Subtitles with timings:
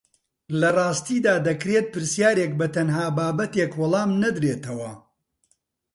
[0.59, 4.91] لە ڕاستیدا دەکرێت پرسیارێک بە تەنها بابەتێک وەڵام نەدرێتەوە